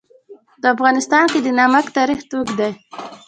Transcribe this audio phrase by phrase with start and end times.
[0.61, 2.71] په افغانستان کې د نمک تاریخ اوږد دی.